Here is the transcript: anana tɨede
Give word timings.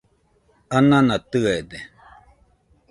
anana 0.77 1.17
tɨede 1.31 1.79